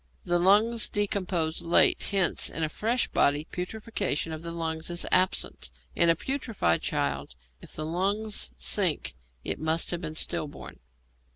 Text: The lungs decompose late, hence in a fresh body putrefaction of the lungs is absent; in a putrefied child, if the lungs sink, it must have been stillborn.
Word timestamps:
The 0.23 0.39
lungs 0.39 0.89
decompose 0.89 1.61
late, 1.61 2.01
hence 2.09 2.49
in 2.49 2.63
a 2.63 2.69
fresh 2.69 3.07
body 3.09 3.43
putrefaction 3.51 4.31
of 4.33 4.41
the 4.41 4.49
lungs 4.51 4.89
is 4.89 5.05
absent; 5.11 5.69
in 5.95 6.09
a 6.09 6.15
putrefied 6.15 6.81
child, 6.81 7.35
if 7.61 7.73
the 7.73 7.85
lungs 7.85 8.49
sink, 8.57 9.13
it 9.43 9.59
must 9.59 9.91
have 9.91 10.01
been 10.01 10.15
stillborn. 10.15 10.79